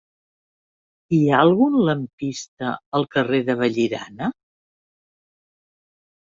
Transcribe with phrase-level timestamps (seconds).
[1.17, 4.31] Hi ha algun lampista al carrer de Vallirana?